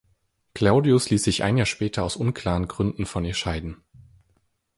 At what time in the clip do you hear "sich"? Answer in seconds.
1.23-1.43